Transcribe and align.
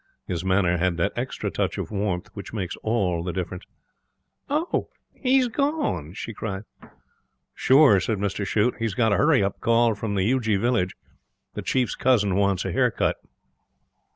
His 0.25 0.43
manner 0.43 0.77
had 0.79 0.97
that 0.97 1.13
extra 1.15 1.51
touch 1.51 1.77
of 1.77 1.91
warmth 1.91 2.29
which 2.33 2.53
makes 2.53 2.75
all 2.77 3.21
the 3.21 3.31
difference. 3.31 3.65
'Oh! 4.49 4.89
He's 5.13 5.47
gone!' 5.47 6.13
she 6.13 6.33
cried. 6.33 6.63
'Sure,' 7.53 7.99
said 7.99 8.17
Mr 8.17 8.43
Shute. 8.43 8.77
'He's 8.79 8.95
got 8.95 9.13
a 9.13 9.17
hurry 9.17 9.47
call 9.59 9.93
from 9.93 10.15
the 10.15 10.25
Uji 10.25 10.55
Village. 10.55 10.95
The 11.53 11.61
chief's 11.61 11.93
cousin 11.93 12.33
wants 12.33 12.65
a 12.65 12.71
hair 12.71 12.89
cut.' 12.89 13.17